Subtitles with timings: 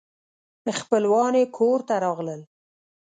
[0.79, 2.41] خپلوان یې کور ته راغلل.